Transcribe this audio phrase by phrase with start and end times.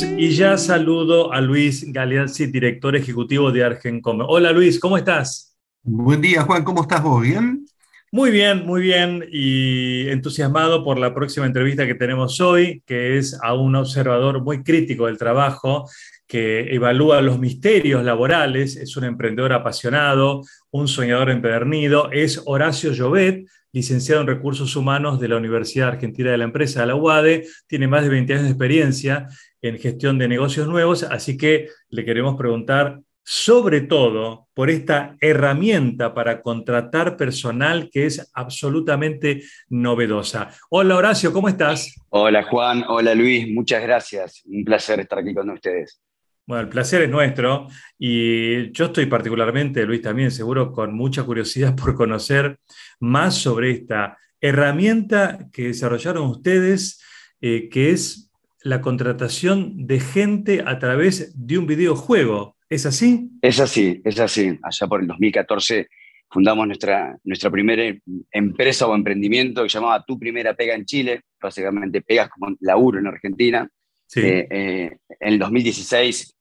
[0.00, 4.20] Y ya saludo a Luis Galeazzi, director ejecutivo de Argencom.
[4.28, 5.56] Hola Luis, ¿cómo estás?
[5.82, 7.22] Buen día Juan, ¿cómo estás vos?
[7.22, 7.66] ¿Bien?
[8.12, 13.38] Muy bien, muy bien y entusiasmado por la próxima entrevista que tenemos hoy, que es
[13.42, 15.88] a un observador muy crítico del trabajo,
[16.28, 23.48] que evalúa los misterios laborales, es un emprendedor apasionado, un soñador empedernido, es Horacio Llobet,
[23.78, 28.02] licenciado en Recursos Humanos de la Universidad Argentina de la Empresa, la UADE, tiene más
[28.02, 29.28] de 20 años de experiencia
[29.62, 36.12] en gestión de negocios nuevos, así que le queremos preguntar sobre todo por esta herramienta
[36.12, 40.50] para contratar personal que es absolutamente novedosa.
[40.70, 41.94] Hola Horacio, ¿cómo estás?
[42.08, 44.42] Hola Juan, hola Luis, muchas gracias.
[44.44, 46.00] Un placer estar aquí con ustedes.
[46.48, 47.68] Bueno, el placer es nuestro
[47.98, 52.58] y yo estoy particularmente, Luis también seguro, con mucha curiosidad por conocer
[53.00, 57.04] más sobre esta herramienta que desarrollaron ustedes,
[57.42, 58.32] eh, que es
[58.62, 62.56] la contratación de gente a través de un videojuego.
[62.70, 63.28] ¿Es así?
[63.42, 64.58] Es así, es así.
[64.62, 65.86] Allá por el 2014
[66.30, 67.94] fundamos nuestra, nuestra primera
[68.30, 71.20] empresa o emprendimiento que llamaba Tu Primera Pega en Chile.
[71.38, 73.68] Básicamente pegas como laburo en Argentina.
[74.16, 76.37] Eh, eh, en el 2016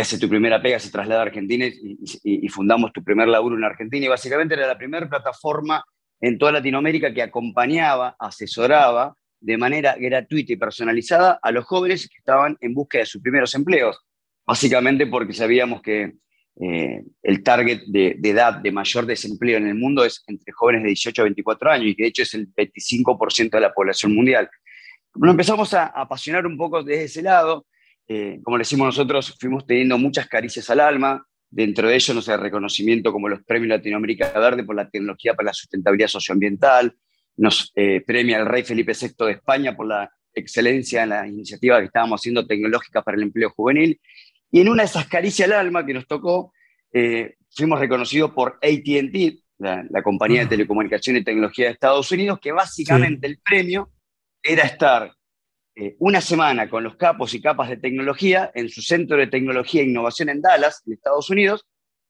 [0.00, 4.06] ese Tu Primera Pega se traslada a Argentina y, fundamos Tu Primer Laburo en Argentina.
[4.06, 5.84] Y básicamente era la primera plataforma
[6.20, 12.18] en toda Latinoamérica que acompañaba, asesoraba de manera gratuita y personalizada a los jóvenes que
[12.18, 14.00] estaban en búsqueda de sus primeros empleos
[14.46, 16.14] básicamente porque sabíamos que
[16.58, 20.88] eh, el target de, edad de mayor desempleo en el mundo es entre jóvenes de
[20.88, 24.48] 18 a 24 años y que de hecho es el 25% de la población mundial.
[25.16, 27.66] Nos empezamos a, apasionar un poco desde ese lado.
[28.08, 31.26] Eh, como le decimos nosotros, fuimos teniendo muchas caricias al alma.
[31.48, 35.46] Dentro de ello, no sé, reconocimiento como los premios Latinoamérica Verde por la tecnología para
[35.46, 36.94] la sustentabilidad socioambiental.
[37.36, 41.80] Nos eh, premia el rey Felipe VI de España por la excelencia en las iniciativas
[41.80, 44.00] que estábamos haciendo tecnológicas para el empleo juvenil.
[44.50, 46.52] Y en una de esas caricias al alma que nos tocó,
[46.92, 52.52] eh, fuimos reconocidos por ATT, la, compañía de telecomunicación y tecnología de Estados Unidos, que
[52.52, 53.90] básicamente el premio
[54.42, 55.15] era estar
[55.78, 59.82] eh, una semana con los capos y capas de tecnología en su centro de tecnología
[59.82, 61.66] e innovación en Dallas, en Estados Unidos,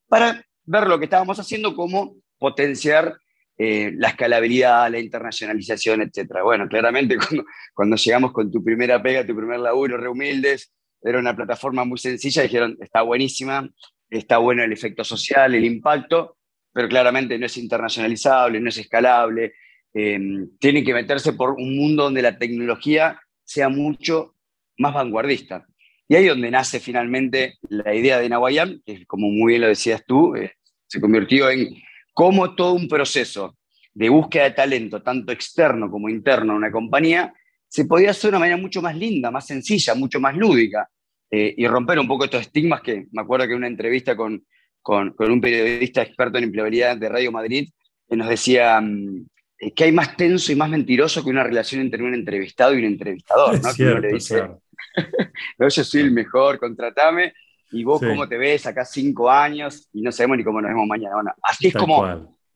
[0.07, 3.19] para ver lo que estábamos haciendo, como potenciar
[3.59, 6.43] eh, la escalabilidad, la internacionalización, etc.
[6.45, 7.17] Bueno, claramente
[7.75, 10.73] cuando, llegamos con tu primera pega, tu primer laburo, re humildes,
[11.03, 13.69] era una plataforma muy sencilla, dijeron, está buenísima,
[14.09, 16.37] está bueno el efecto social, el impacto,
[16.73, 19.55] pero claramente no es internacionalizable, no es escalable,
[19.93, 20.21] eh,
[20.61, 24.35] tiene que meterse por un mundo donde la tecnología sea mucho
[24.77, 25.67] más vanguardista.
[26.09, 29.69] Y ahí es donde nace finalmente la idea de Nahuayam, que como muy bien lo
[29.69, 30.53] decías tú, eh,
[30.87, 31.75] se convirtió en
[32.13, 33.57] cómo todo un proceso
[33.95, 37.33] de búsqueda de talento, tanto externo como interno en una compañía,
[37.67, 40.89] se podía hacer de una manera mucho más linda, más sencilla, mucho más lúdica.
[41.31, 44.45] Eh, y romper un poco estos estigmas que me acuerdo que en una entrevista con,
[44.81, 47.69] con, un periodista experto en empleabilidad de Radio Madrid
[48.09, 49.27] que nos decía mm, eh,
[49.75, 52.85] que hay más tenso y más mentiroso que una relación entre un entrevistado y un
[52.85, 53.75] entrevistador, ¿no?
[53.75, 54.49] que uno le dice,
[55.59, 57.33] yo soy el mejor, contratame,
[57.73, 60.87] y vos cómo te ves acá cinco años y no sabemos ni cómo nos vemos
[60.87, 61.15] mañana.
[61.17, 62.07] Bueno, así es como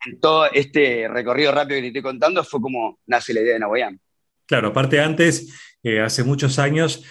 [0.05, 3.61] en todo este recorrido rápido que te estoy contando fue como nace la idea de
[3.61, 4.01] Nahuayán.
[4.47, 7.05] Claro, aparte antes, eh, hace muchos años,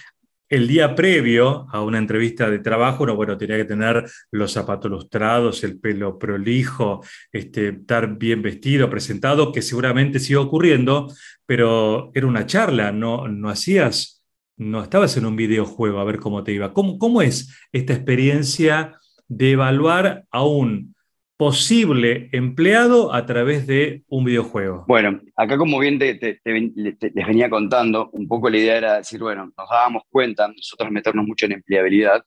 [0.50, 4.90] el día previo a una entrevista de trabajo, uno bueno, tenía que tener los zapatos
[4.90, 11.08] lustrados, el pelo prolijo, este, estar bien vestido, presentado, que seguramente sigue ocurriendo,
[11.46, 14.24] pero era una charla, no, no hacías,
[14.58, 16.74] no estabas en un videojuego a ver cómo te iba.
[16.74, 20.96] ¿Cómo, cómo es esta experiencia de evaluar a un
[21.40, 24.84] posible empleado a través de un videojuego?
[24.90, 29.46] Bueno, acá como bien te, les venía contando, un poco la idea era decir, bueno,
[29.46, 32.26] nos dábamos cuenta, nosotros meternos mucho en empleabilidad,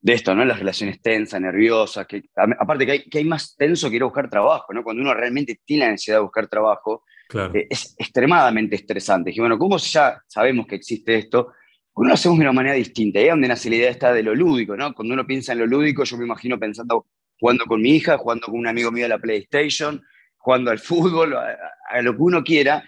[0.00, 0.44] de esto, ¿no?
[0.44, 4.06] Las relaciones tensas, nerviosas, que aparte que hay, que hay más tenso que ir a
[4.06, 4.84] buscar trabajo, ¿no?
[4.84, 7.02] Cuando uno realmente tiene la necesidad de buscar trabajo,
[7.34, 9.32] eh, es extremadamente estresante.
[9.34, 11.52] Y bueno, ¿cómo ya sabemos que existe esto?
[11.94, 13.18] Uno lo hacemos de una manera distinta.
[13.18, 14.94] Ahí es donde nace la idea esta de lo lúdico, ¿no?
[14.94, 17.06] Cuando uno piensa en lo lúdico, yo me imagino pensando
[17.42, 20.00] jugando con mi hija, jugando con un amigo mío a la PlayStation,
[20.36, 22.84] jugando al fútbol, a, lo que uno quiera,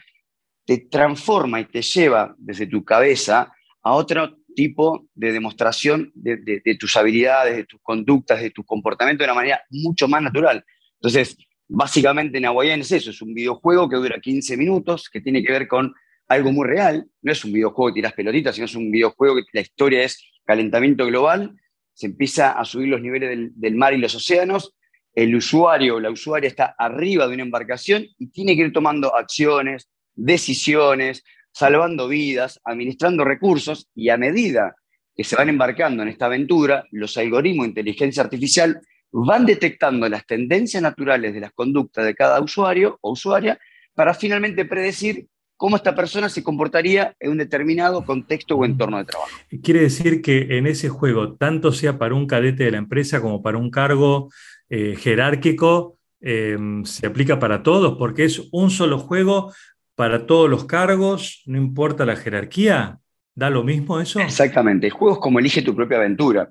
[0.65, 3.53] te transforma y te lleva desde tu cabeza
[3.83, 9.31] a otro tipo de demostración de, tus habilidades, de tus conductas, de tu comportamiento de
[9.31, 10.65] una manera mucho más natural.
[11.01, 11.37] Entonces,
[11.67, 15.67] básicamente Nahuayán es eso, es un videojuego que dura 15 minutos, que tiene que ver
[15.67, 15.93] con
[16.29, 19.43] algo muy real, no es un videojuego que tiras pelotitas, sino es un videojuego que
[19.53, 21.56] la historia es calentamiento global
[21.94, 24.75] se empieza a subir los niveles del, mar y los océanos,
[25.14, 29.14] el usuario o la usuaria está arriba de una embarcación y tiene que ir tomando
[29.14, 34.75] acciones, decisiones, salvando vidas, administrando recursos y a medida
[35.14, 38.81] que se van embarcando en esta aventura, los algoritmos de inteligencia artificial
[39.12, 43.56] van detectando las tendencias naturales de las conductas de cada usuario o usuaria
[43.94, 49.05] para finalmente predecir cómo esta persona se comportaría en un determinado contexto o entorno de
[49.05, 49.31] trabajo.
[49.62, 53.43] Quiere decir que en ese juego, tanto sea para un cadete de la empresa como
[53.43, 54.31] para un cargo
[54.69, 59.53] eh, jerárquico, eh, se aplica para todos, porque es un solo juego
[59.95, 62.99] para todos los cargos, no importa la jerarquía.
[63.37, 64.21] ¿Da lo mismo eso?
[64.21, 64.87] Exactamente.
[64.87, 66.51] El juego es como elige tu propia aventura.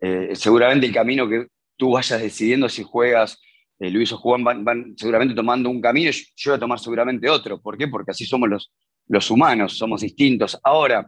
[0.00, 1.46] Eh, seguramente el camino que
[1.76, 3.38] tú vayas decidiendo si juegas
[3.82, 7.28] eh, Luis o Juan van, seguramente tomando un camino y yo voy a tomar seguramente
[7.28, 7.60] otro.
[7.60, 7.88] ¿Por qué?
[7.88, 8.72] Porque así somos los,
[9.08, 10.56] los humanos, somos distintos.
[10.62, 11.04] Ahora,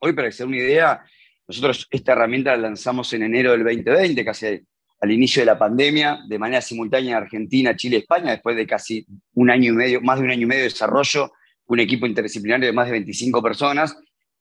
[0.00, 1.04] hoy para hacer una idea,
[1.46, 6.20] nosotros esta herramienta la lanzamos en enero del 2020, casi al inicio de la pandemia,
[6.26, 10.18] de manera simultánea en Argentina, Chile, España, después de casi un año y medio, más
[10.18, 11.30] de un año y medio de desarrollo,
[11.66, 13.94] un equipo interdisciplinario de más de 25 personas.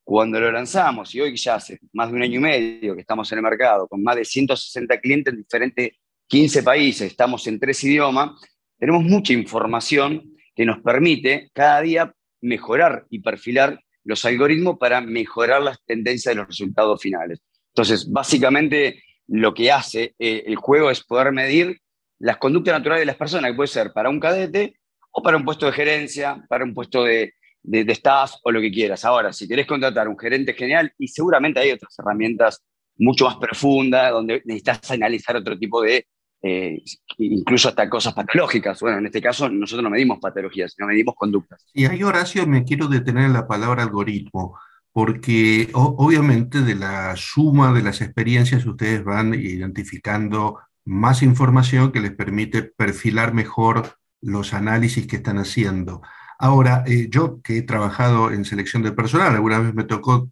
[0.05, 3.29] Cuando lo lanzamos, y hoy ya hace más de un año y medio que estamos
[3.33, 5.91] en el mercado, con más de 160 clientes en diferentes
[6.27, 8.31] 15 países, estamos en tres idiomas,
[8.77, 15.61] tenemos mucha información que nos permite cada día mejorar y perfilar los algoritmos para mejorar
[15.61, 17.41] las tendencias de los resultados finales.
[17.73, 21.79] Entonces, básicamente lo que hace eh, el juego es poder medir
[22.19, 24.79] las conductas naturales de las personas, que puede ser para un cadete
[25.11, 27.33] o para un puesto de gerencia, para un puesto de,
[27.63, 29.05] de, staff o lo que quieras.
[29.05, 32.63] Ahora, si querés contratar un gerente genial, y seguramente hay otras herramientas
[32.95, 36.07] mucho más profundas, donde necesitas analizar otro tipo de
[36.41, 36.83] eh,
[37.17, 38.79] incluso hasta cosas patológicas.
[38.79, 41.65] Bueno, en este caso nosotros no medimos patologías, sino medimos conductas.
[41.73, 44.57] Y ahí, Horacio, me quiero detener en la palabra algoritmo,
[44.91, 52.11] porque obviamente de la suma de las experiencias ustedes van identificando más información que les
[52.11, 56.01] permite perfilar mejor los análisis que están haciendo.
[56.39, 60.29] Ahora, eh, yo que he trabajado en selección de personal, alguna vez me tocó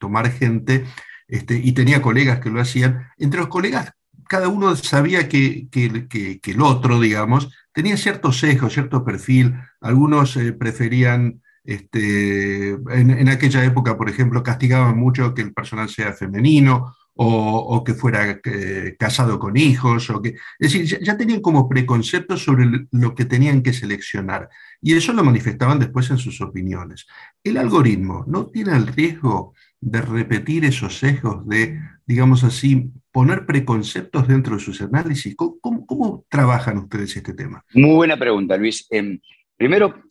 [0.00, 0.84] tomar gente
[1.28, 3.08] este, y tenía colegas que lo hacían.
[3.18, 3.92] Entre los colegas
[4.28, 9.54] cada uno sabía que, el otro, digamos, tenía cierto sesgo, cierto perfil.
[9.80, 16.12] Algunos eh, preferían, este, en, aquella época, por ejemplo, castigaban mucho que el personal sea
[16.12, 20.08] femenino o, que fuera eh, casado con hijos.
[20.10, 20.28] O que,
[20.58, 24.48] es decir, ya, tenían como preconceptos sobre lo que tenían que seleccionar.
[24.80, 27.06] Y eso lo manifestaban después en sus opiniones.
[27.42, 34.28] El algoritmo no tiene el riesgo de repetir esos sesgos, de, digamos así, poner preconceptos
[34.28, 35.34] dentro de sus análisis?
[35.34, 37.64] ¿Cómo, trabajan ustedes este tema?
[37.74, 38.86] Muy buena pregunta, Luis.
[38.90, 39.18] Em,
[39.56, 40.04] primero,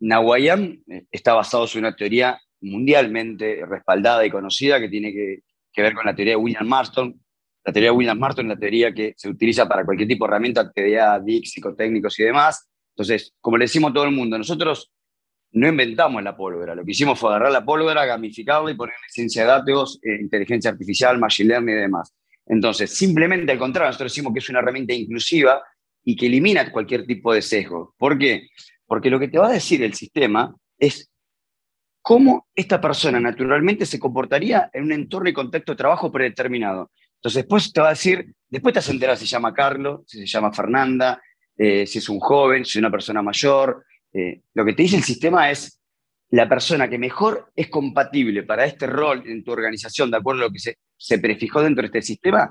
[0.00, 5.42] Nahuayam eh, está basado en una teoría mundialmente respaldada y conocida que tiene que,
[5.80, 7.18] ver con la teoría de William Marston.
[7.64, 10.32] La teoría de William Marston es la teoría que se utiliza para cualquier tipo de
[10.32, 12.68] herramienta, TDA, DIC, psicotécnicos y demás.
[12.94, 14.92] Entonces, como le decimos a todo el mundo, nosotros
[15.52, 19.40] no inventamos la pólvora, lo que hicimos fue agarrar la pólvora, gamificarla y poner ciencia
[19.40, 22.12] de datos, eh, inteligencia artificial, machine learning y demás.
[22.46, 25.62] Entonces, simplemente al contrario, nosotros decimos que es una herramienta inclusiva
[26.04, 27.94] y que elimina cualquier tipo de sesgo.
[27.96, 28.48] ¿Por qué?
[28.86, 31.10] Porque lo que te va a decir el sistema es
[32.02, 36.90] cómo esta persona naturalmente se comportaría en un entorno y contexto de trabajo predeterminado.
[37.16, 40.00] Entonces, después te va a decir, después te vas a enterar si se llama Carlos,
[40.06, 41.22] si se llama Fernanda,
[41.56, 44.96] eh, si es un joven, si es una persona mayor, eh, lo que te dice
[44.96, 45.78] el sistema es
[46.30, 50.46] la persona que mejor es compatible para este rol en tu organización, de acuerdo a
[50.46, 52.48] lo que se, se prefijó dentro de este sistema,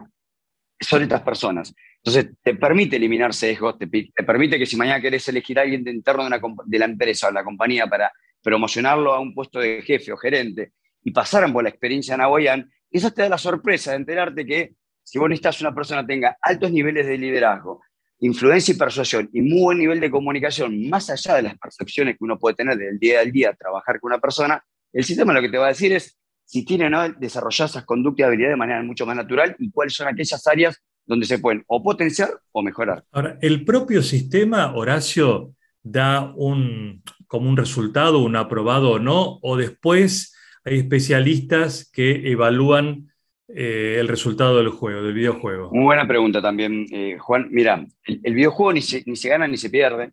[0.77, 1.73] son estas personas.
[2.03, 5.85] Entonces, te permite eliminar sesgos, te, te permite que si mañana querés elegir a alguien
[5.85, 8.11] de interno de, de la empresa o la compañía para
[8.43, 12.69] promocionarlo a un puesto de jefe o gerente y pasaran por la experiencia en Hawaiian,
[12.89, 16.71] eso te da la sorpresa de enterarte que si vos necesitas una persona tenga altos
[16.73, 17.81] niveles de liderazgo,
[18.19, 22.23] influencia y persuasión y muy buen nivel de comunicación, más allá de las percepciones que
[22.25, 25.49] uno puede tener del día al día trabajar con una persona, el sistema lo que
[25.49, 26.17] te va a decir es
[26.51, 29.71] si tiene o no desarrollar esas conductas y habilidades de manera mucho más natural y
[29.71, 33.05] cuáles son aquellas áreas donde se pueden o potenciar o mejorar.
[33.13, 39.55] Ahora, el propio sistema, Horacio, da un, como un resultado, un aprobado o no, o
[39.55, 43.09] después hay especialistas que evalúan
[43.47, 45.71] eh, el resultado del juego, del videojuego?
[45.71, 47.47] Muy buena pregunta también, eh, Juan.
[47.49, 50.11] Mira, el, videojuego ni se, ni se, gana ni se pierde.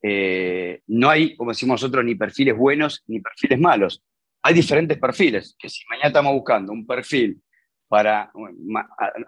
[0.00, 4.00] Eh, no hay, como decimos nosotros, ni perfiles buenos ni perfiles malos.
[4.42, 7.40] Hay diferentes perfiles, que si mañana estamos buscando un perfil
[7.88, 8.32] para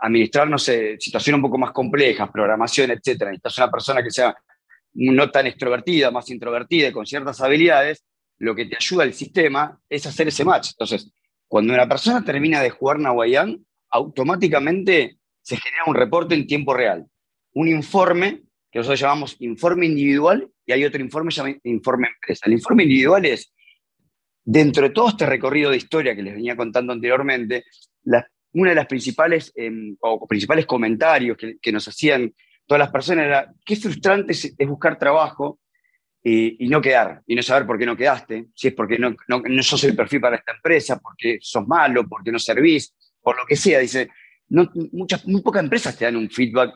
[0.01, 4.37] administrar, no situaciones un poco más complejas, programación, etcétera, necesitas una persona que sea
[4.95, 8.05] no tan extrovertida, más introvertida y con ciertas habilidades,
[8.39, 10.71] lo que te ayuda el sistema es hacer ese match.
[10.71, 11.13] Entonces,
[11.47, 17.07] cuando una persona termina de jugar Nahuayán, automáticamente se genera un reporte en tiempo real.
[17.53, 18.43] Un informe,
[18.73, 22.47] que nosotros llamamos informe individual, y hay otro informe llamado informe empresa.
[22.47, 23.54] El informe individual es
[24.45, 27.65] dentro de todo este recorrido de historia que les venía contando anteriormente,
[28.53, 32.33] una de las principales, em, o principales comentarios que, nos hacían
[32.67, 35.61] todas las personas era, qué frustrante es, buscar trabajo
[36.23, 39.43] y, no quedar, y no saber por qué no quedaste, si es porque no, no,
[39.45, 43.45] no sos el perfil para esta empresa, porque sos malo, porque no servís, por lo
[43.47, 43.81] que sea.
[43.81, 44.09] Dice,
[44.49, 46.75] muchas, muy pocas empresas te dan un feedback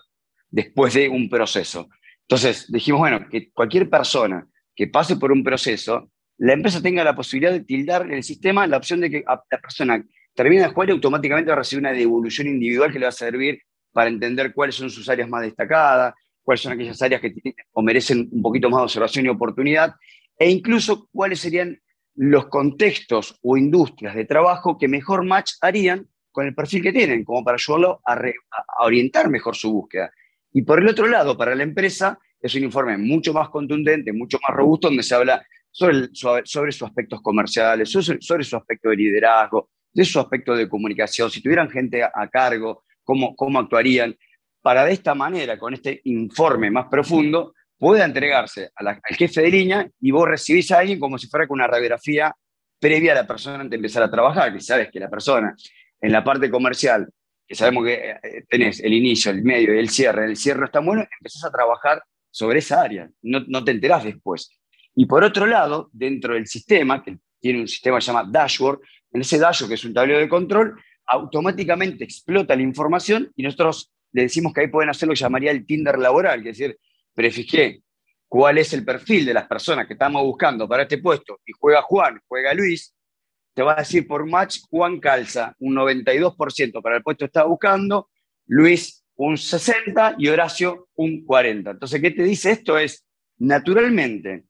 [0.51, 1.89] después de un proceso.
[2.23, 7.15] Entonces dijimos, bueno, que cualquier persona que pase por un proceso, la empresa tenga la
[7.15, 10.05] posibilidad de tildar en el sistema la opción de que la persona
[10.35, 13.13] termine de jugar y automáticamente va a recibir una devolución individual que le va a
[13.13, 13.61] servir
[13.93, 17.35] para entender cuáles son sus áreas más destacadas, cuáles son aquellas áreas que
[17.73, 19.95] o merecen un poquito más de observación y oportunidad,
[20.39, 21.81] e incluso cuáles serían
[22.15, 27.25] los contextos o industrias de trabajo que mejor match harían con el perfil que tienen,
[27.25, 30.13] como para ayudarlo a orientar mejor su búsqueda.
[30.53, 34.39] Y por el otro lado, para la empresa, es un informe mucho más contundente, mucho
[34.47, 35.45] más robusto, donde se habla
[35.79, 36.09] sobre,
[36.45, 41.41] sobre, sus aspectos comerciales, sobre, su aspecto de liderazgo, de su aspecto de comunicación, si
[41.41, 44.17] tuvieran gente a, cargo, cómo, cómo actuarían,
[44.61, 49.89] para de esta manera, con este informe más profundo, pueda entregarse al jefe de línea
[50.01, 52.35] y vos recibís a alguien como si fuera con una radiografía
[52.81, 55.55] previa a la persona antes de empezar a trabajar, que sabes que la persona
[56.01, 57.09] en la parte comercial,
[57.47, 60.81] que sabemos que eh, tenés el inicio, el medio y el cierre, el cierre está
[60.81, 64.58] bueno, empezás a trabajar sobre esa área, no, no te enterás después.
[65.01, 68.81] Y por otro lado, dentro del sistema, que tiene un sistema que se llama dashboard,
[69.13, 70.75] en ese dashboard, que es un tablero de control,
[71.07, 75.53] automáticamente explota la información y nosotros le decimos que ahí pueden hacer lo que llamaría
[75.53, 76.77] el Tinder laboral, que es decir,
[77.15, 77.81] prefijé
[78.27, 81.81] cuál es el perfil de las personas que estamos buscando para este puesto y juega
[81.83, 82.93] Juan, juega Luis,
[83.55, 87.45] te va a decir por match Juan calza un 92% para el puesto que está
[87.45, 88.11] buscando,
[88.49, 91.71] Luis un 60% y Horacio un 40%.
[91.71, 92.77] Entonces, ¿qué te dice esto?
[92.77, 93.07] Es,
[93.39, 94.48] naturalmente,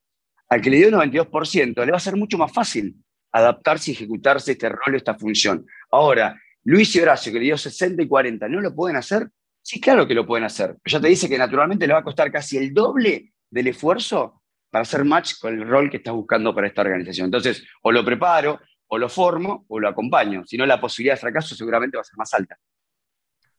[0.48, 2.96] al que le dio un 92%, le va a ser mucho más fácil
[3.32, 5.66] adaptarse y ejecutarse este rol, esta función.
[5.90, 9.28] Ahora, Luis y Horacio, que le dio 60 y 40, ¿no lo pueden hacer?
[9.62, 10.76] Sí, claro que lo pueden hacer.
[10.82, 14.42] Pero ya te dice que naturalmente le va a costar casi el doble del esfuerzo
[14.70, 17.26] para hacer match con el rol que estás buscando para esta organización.
[17.26, 20.44] Entonces, o lo preparo, o lo formo, o lo acompaño.
[20.46, 22.56] Si no, la posibilidad de fracaso seguramente va a ser más alta.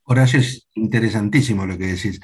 [0.03, 2.19] Horacio, es interesantísimo lo que decís.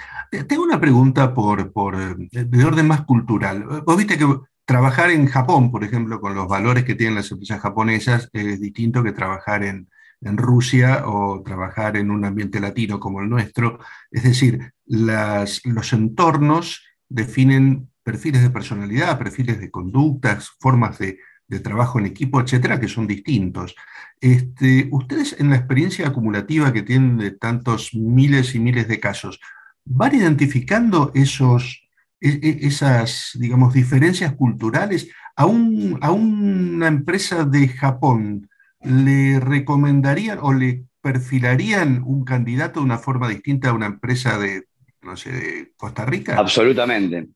[0.47, 3.63] Tengo una pregunta por, por, de orden más cultural.
[3.85, 4.25] Vos viste que
[4.65, 9.03] trabajar en Japón, por ejemplo, con los valores que tienen las empresas japonesas, es distinto
[9.03, 9.87] que trabajar en,
[10.21, 13.77] Rusia o trabajar en un ambiente latino como el nuestro.
[14.09, 21.19] Es decir, los entornos definen perfiles de personalidad, perfiles de conductas, formas de,
[21.61, 23.75] trabajo en equipo, etcétera, que son distintos.
[24.19, 29.39] Este, ustedes, en la experiencia acumulativa que tienen de tantos miles y miles de casos,
[29.83, 31.84] ¿van identificando esos
[32.25, 38.49] esas, digamos, diferencias culturales, a, una empresa de Japón
[38.81, 44.63] le recomendarían o le perfilarían un candidato de una forma distinta a una empresa de,
[45.01, 46.37] no sé, de Costa Rica?
[46.37, 47.27] Absolutamente.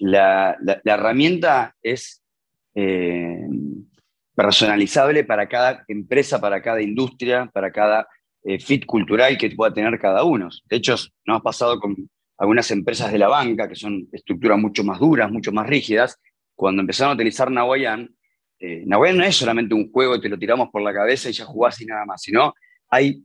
[0.00, 2.22] la, herramienta es
[2.74, 3.46] eh,
[4.34, 8.06] personalizable para cada empresa, para cada industria, para cada
[8.44, 10.48] eh, fit cultural que pueda tener cada uno.
[10.66, 10.94] De hecho,
[11.26, 11.96] nos ha pasado con
[12.38, 16.20] algunas empresas de la banca, que son estructuras mucho más duras, mucho más rígidas,
[16.54, 18.14] cuando empezaron a utilizar Nahuayán,
[18.60, 21.44] eh, no es solamente un juego y te lo tiramos por la cabeza y ya
[21.44, 22.54] jugás y nada más, sino
[22.90, 23.22] hay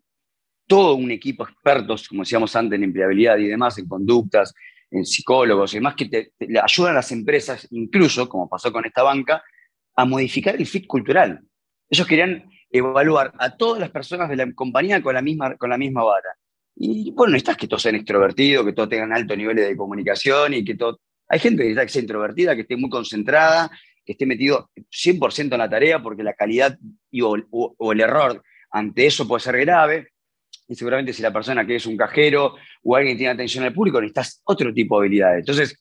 [0.67, 4.53] todo un equipo de expertos, como decíamos antes, en empleabilidad y demás, en conductas,
[4.91, 9.03] en psicólogos y demás, que te, ayudan a las empresas, incluso, como pasó con esta
[9.03, 9.43] banca,
[9.96, 11.41] a modificar el fit cultural.
[11.89, 15.77] Ellos querían evaluar a todas las personas de la compañía con la misma, con la
[15.77, 16.29] misma vara.
[16.75, 20.63] Y bueno, necesitas que todos sean extrovertidos, que todos tengan altos niveles de comunicación y
[20.63, 21.00] que todo...
[21.27, 23.72] Hay gente que sea introvertida, que esté muy concentrada,
[24.06, 26.77] que esté metido 100% en la tarea porque la calidad
[27.22, 30.10] o, el error ante eso puede ser grave.
[30.68, 34.00] Y seguramente si la persona que es un cajero o alguien tiene atención al público,
[34.00, 35.39] necesitas otro tipo de habilidades.
[35.39, 35.80] Entonces,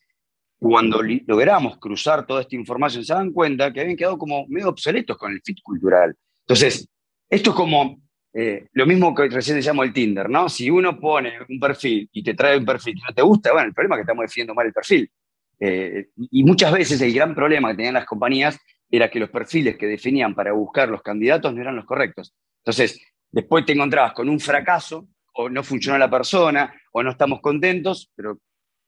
[0.59, 5.17] cuando logramos cruzar toda esta información, se dan cuenta que habían quedado como medio obsoletos
[5.17, 6.15] con el fit cultural.
[6.47, 6.89] Entonces,
[7.29, 8.01] esto es como
[8.35, 10.49] eh, lo mismo que recién decíamos el Tinder, ¿no?
[10.49, 13.69] Si uno pone un perfil y te trae un perfil que no te gusta, bueno,
[13.69, 15.11] el problema es que estamos definiendo mal el perfil.
[15.61, 18.59] Eh, y muchas veces el gran problema que tenían las compañías
[18.91, 22.35] era que los perfiles que definían para buscar los candidatos no eran los correctos.
[22.59, 27.41] Entonces, después te encontrabas con un fracaso, o no funcionó la persona, o no estamos
[27.41, 28.39] contentos, pero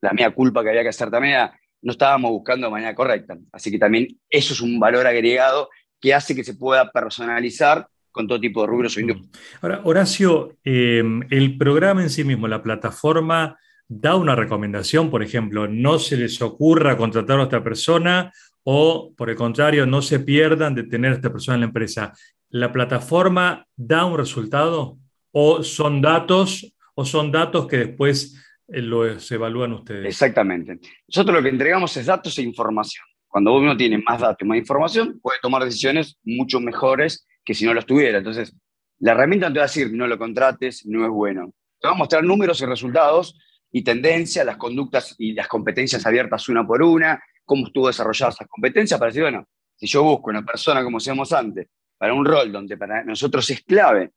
[0.00, 3.36] la mía culpa que había que hacer también era, no estábamos buscando de manera correcta.
[3.52, 5.70] Así que también eso es un valor agregado
[6.00, 9.28] que hace que se pueda personalizar con todo tipo de rubros o industrias.
[9.60, 15.66] Ahora, Horacio, em, el programa en sí mismo, la plataforma, da una recomendación, por ejemplo,
[15.66, 20.74] no se les ocurra contratar a esta persona o por el contrario, no se pierdan
[20.74, 22.12] de tener a esta persona en la empresa.
[22.50, 24.96] ¿La plataforma da un resultado
[25.32, 30.06] o son datos o son datos que después eh, los evalúan ustedes?
[30.06, 30.78] Exactamente.
[31.08, 33.04] Nosotros lo que entregamos es datos e información.
[33.26, 37.64] Cuando uno tiene más datos y más información, puede tomar decisiones mucho mejores que si
[37.64, 38.18] no los tuviera.
[38.18, 38.54] Entonces,
[38.98, 41.52] la herramienta no te va a decir no lo contrates, no es bueno.
[41.80, 43.38] Te va a mostrar números y resultados
[43.70, 48.46] y tendencias, las conductas y las competencias abiertas una por una, cómo estuvo desarrollada esa
[48.46, 49.46] competencia para decir, bueno,
[49.76, 53.62] si yo busco una persona, como decíamos antes, para un rol donde para nosotros es
[53.62, 54.12] clave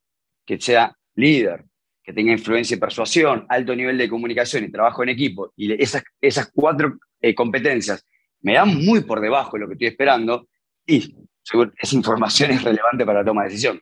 [0.45, 1.65] que sea líder,
[2.03, 6.03] que tenga influencia y persuasión, alto nivel de comunicación y trabajo en equipo, y esas,
[6.21, 8.05] esas cuatro eh, competencias
[8.41, 10.47] me dan muy por debajo de lo que estoy esperando,
[10.85, 11.15] y
[11.77, 13.81] esa información es relevante para la toma de decisión.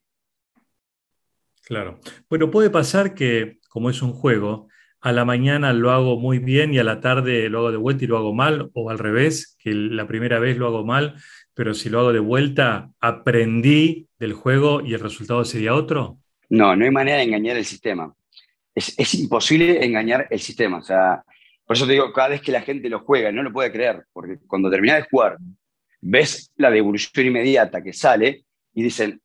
[1.66, 2.00] Claro.
[2.30, 4.68] Bueno, puede pasar que, como es un juego,
[5.02, 8.04] a la mañana lo hago muy bien y a la tarde lo hago de vuelta
[8.04, 11.16] y lo hago mal, o al revés, que la primera vez lo hago mal,
[11.54, 16.18] pero si lo hago de vuelta, aprendí del juego y el resultado sería otro.
[16.50, 18.14] No, no hay manera de engañar el sistema.
[18.74, 20.78] Es, es imposible engañar el sistema.
[20.78, 21.24] O sea,
[21.66, 24.06] por eso te digo, cada vez que la gente lo juega, no lo puede creer,
[24.14, 25.38] porque cuando termina de jugar,
[26.08, 29.20] ves la devolución inmediata que sale y dicen,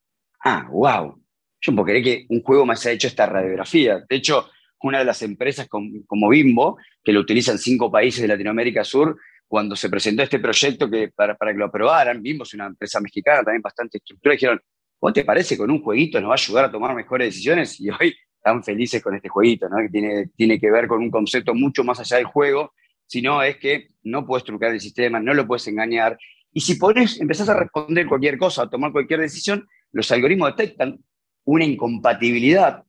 [0.45, 1.23] ah, wow,
[1.61, 4.03] yo no puedo que un juego me haya hecho esta radiografía.
[4.09, 4.49] De hecho,
[4.83, 9.77] una de las empresas como Bimbo, que lo utilizan cinco países de Latinoamérica Sur, cuando
[9.77, 13.43] se presentó este proyecto que, para, para que lo aprobaran, Bimbo es una empresa mexicana
[13.43, 14.61] también bastante estructurada, dijeron,
[14.99, 17.79] ¿vos te parece con un jueguito nos va a ayudar a tomar mejores decisiones?
[17.79, 19.77] Y hoy están felices con este jueguito, ¿no?
[19.79, 22.73] que tiene, tiene que ver con un concepto mucho más allá del juego,
[23.07, 26.17] sino es que no puedes trucar el sistema, no lo puedes engañar.
[26.53, 30.99] Y si pones, empezás a responder cualquier cosa, a tomar cualquier decisión, los algoritmos detectan
[31.45, 32.85] una incompatibilidad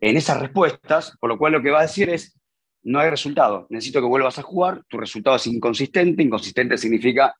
[0.00, 2.38] en esas respuestas, por lo cual lo que va a decir es,
[2.82, 7.34] no hay resultado, necesito que vuelvas a jugar, tu resultado es inconsistente, inconsistente significa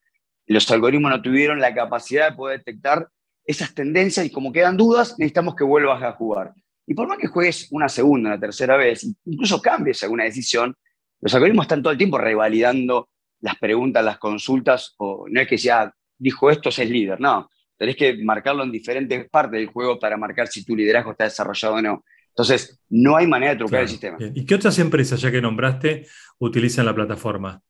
[0.46, 3.08] los algoritmos no tuvieron la capacidad de poder detectar
[3.44, 6.52] esas tendencias y como quedan dudas, necesitamos que vuelvas a jugar.
[6.86, 10.74] Y por más que juegues una segunda, una tercera vez, incluso cambies alguna decisión,
[11.20, 13.08] los algoritmos están todo el tiempo revalidando
[13.40, 17.96] las preguntas, las consultas, o no es que ya dijo esto, es líder, no, tenés
[17.96, 21.82] que marcarlo en diferentes partes del juego para marcar si tu liderazgo está desarrollado o
[21.82, 22.04] no.
[22.28, 24.18] Entonces, no hay manera de trucar el sistema.
[24.20, 26.06] ¿Y qué otras empresas, ya que nombraste,
[26.38, 27.62] utilizan la plataforma?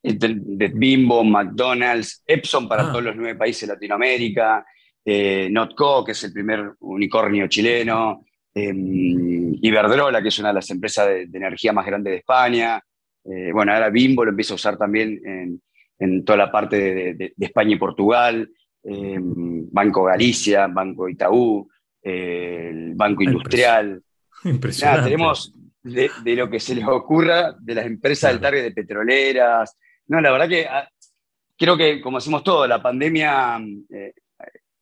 [0.00, 2.92] De Bimbo, McDonald's, Epson para ah.
[2.92, 4.64] todos los nueve países de Latinoamérica,
[5.04, 8.24] eh, Notco, que es el primer unicornio chileno,
[8.54, 12.80] em, Iberdrola, que es una de las empresas de, energía más grandes de España.
[13.30, 15.60] Eh, bueno, ahora Bimbo lo empieza a usar también
[15.98, 18.50] en, toda la parte de, España y Portugal,
[18.82, 21.68] em, Banco Galicia, Banco Itaú
[22.06, 24.00] el Banco Industrial.
[24.44, 25.04] Impresionante.
[25.04, 29.76] tenemos de, lo que se les ocurra, de las empresas del target de petroleras.
[30.06, 30.88] No, la verdad que ah,
[31.56, 33.58] creo que, como decimos todo, la pandemia
[33.90, 34.14] eh,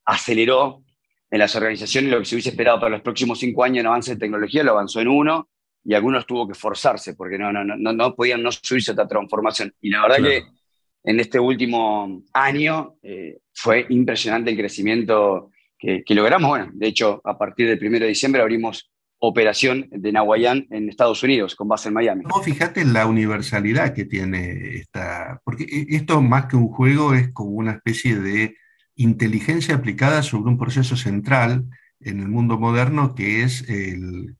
[0.05, 0.83] aceleró
[1.31, 4.13] en las organizaciones lo que se hubiese esperado para los próximos cinco años en avance
[4.13, 5.49] de tecnología, lo avanzó en uno
[5.85, 9.07] y algunos tuvo que forzarse porque no, no, no, no podían no subirse a esta
[9.07, 9.73] transformación.
[9.79, 10.43] Y la verdad que
[11.03, 16.49] en este último año eh, fue impresionante el crecimiento que, logramos.
[16.49, 21.21] Bueno, de hecho, a partir del 1 de diciembre abrimos operación de Nahuayán en Estados
[21.21, 22.23] Unidos, con base en Miami.
[22.23, 27.13] No, fíjate en la universalidad que tiene esta, porque e, esto más que un juego
[27.13, 28.55] es como una especie de
[28.95, 31.65] inteligencia aplicada sobre un proceso central
[31.99, 33.65] en el mundo moderno que es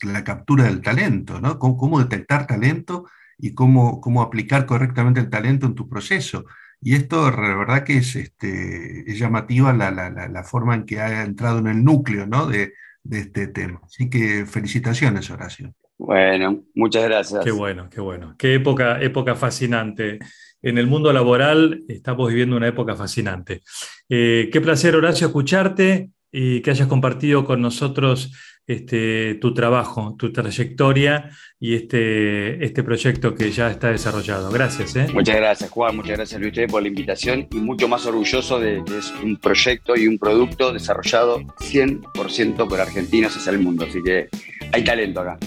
[0.01, 1.59] la captura del talento, ¿no?
[1.59, 3.05] Cómo, detectar talento
[3.37, 6.45] y cómo, cómo aplicar correctamente el talento en tu proceso.
[6.81, 10.99] Y esto, la verdad que es, este, es llamativa la, la, la, forma en que
[10.99, 12.45] ha entrado en el núcleo ¿no?
[12.45, 13.81] de, de, este tema.
[13.83, 15.73] Así que felicitaciones, Horacio.
[15.97, 17.43] Bueno, muchas gracias.
[17.43, 18.35] Qué bueno, qué bueno.
[18.37, 20.19] Qué época, época fascinante.
[20.61, 23.61] En el mundo laboral estamos viviendo una época fascinante.
[24.09, 28.31] Eh, qué placer, Horacio, escucharte y que hayas compartido con nosotros
[28.67, 34.49] este, tu trabajo, tu trayectoria y este, este proyecto que ya está desarrollado.
[34.49, 34.95] Gracias.
[34.95, 35.07] ¿eh?
[35.13, 35.95] Muchas gracias, Juan.
[35.95, 39.95] Muchas gracias, Luis, por la invitación y mucho más orgulloso de que es un proyecto
[39.95, 43.85] y un producto desarrollado 100% por argentinos hacia el mundo.
[43.87, 44.29] Así que
[44.71, 45.37] hay talento acá.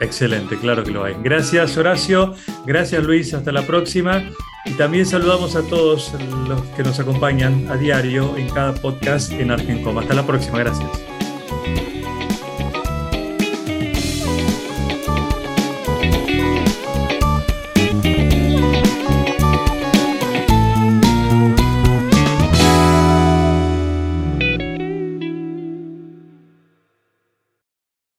[0.00, 1.14] Excelente, claro que lo hay.
[1.22, 2.34] Gracias, Horacio.
[2.66, 3.34] Gracias, Luis.
[3.34, 4.22] Hasta la próxima.
[4.66, 6.12] Y también saludamos a todos
[6.48, 9.98] los que nos acompañan a diario en cada podcast en Argencom.
[9.98, 10.58] Hasta la próxima.
[10.58, 11.23] Gracias.